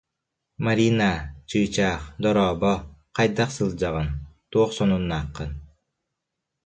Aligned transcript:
Марина, 0.65 1.11
чыычаах, 1.49 2.01
дорообо, 2.21 2.73
хайдах 3.15 3.49
сылдьаҕын, 3.55 4.07
туох 4.51 4.71
сонуннааххын 4.77 5.51